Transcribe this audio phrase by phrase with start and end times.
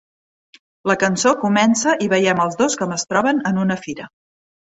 [0.91, 4.09] La cançó comença i veiem els dos com es troben en una fira.